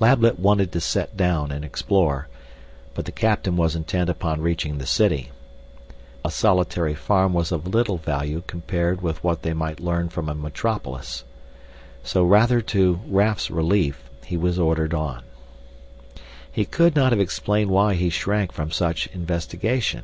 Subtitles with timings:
[0.00, 2.26] Lablet wanted to set down and explore,
[2.94, 5.30] but the captain was intent upon reaching the city.
[6.24, 10.34] A solitary farm was of little value compared with what they might learn from a
[10.34, 11.22] metropolis.
[12.02, 15.22] So, rather to Raf's relief, he was ordered on.
[16.50, 20.02] He could not have explained why he shrank from such investigation.